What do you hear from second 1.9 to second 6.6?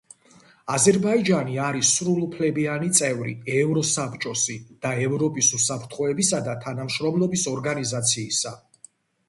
სრულუფლებიანი წევრი ევროსაბჭოსი და ევროპის უსაფრთხოებისა და